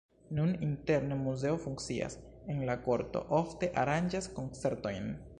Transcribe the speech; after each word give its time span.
Nun 0.35 0.53
interne 0.67 1.17
muzeo 1.17 1.59
funkcias, 1.65 2.15
en 2.53 2.63
la 2.69 2.75
korto 2.87 3.21
ofte 3.41 3.69
aranĝas 3.83 4.31
koncertojn. 4.39 5.13